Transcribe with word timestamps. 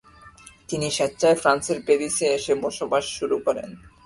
তিনি 0.69 0.87
স্বেচ্ছায় 0.97 1.37
ফ্রান্সের 1.41 1.79
প্যারিসে 1.85 2.27
এসে 2.37 2.53
বসবাস 2.63 3.03
শুরু 3.17 3.37
করেন। 3.45 3.69